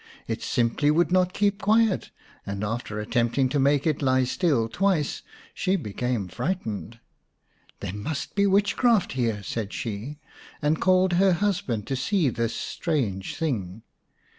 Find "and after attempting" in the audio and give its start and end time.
2.43-3.49